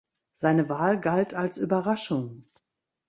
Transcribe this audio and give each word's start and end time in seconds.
Seine 0.33 0.67
Wahl 0.67 0.99
galt 0.99 1.35
als 1.35 1.59
Überraschung. 1.59 2.45